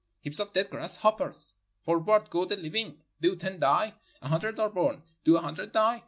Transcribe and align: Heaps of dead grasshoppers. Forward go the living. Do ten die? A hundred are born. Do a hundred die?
Heaps 0.21 0.39
of 0.39 0.51
dead 0.51 0.71
grasshoppers. 0.71 1.53
Forward 1.85 2.31
go 2.31 2.43
the 2.45 2.55
living. 2.55 3.03
Do 3.21 3.35
ten 3.35 3.59
die? 3.59 3.93
A 4.23 4.29
hundred 4.29 4.59
are 4.59 4.69
born. 4.71 5.03
Do 5.23 5.37
a 5.37 5.41
hundred 5.41 5.73
die? 5.73 5.99